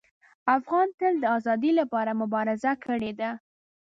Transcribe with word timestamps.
افغان 0.57 0.87
تل 0.99 1.13
د 1.21 1.25
ازادۍ 1.37 1.71
لپاره 1.79 2.11
مبارزه 2.21 2.71
کړې 2.85 3.11
ده. 3.19 3.31